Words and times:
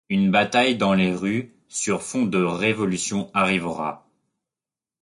Une 0.09 0.31
bataille 0.31 0.77
dans 0.77 0.93
les 0.95 1.13
rues 1.13 1.53
sur 1.67 2.01
fond 2.01 2.25
de 2.25 2.39
révolution 2.41 3.29
arrivera. 3.35 4.07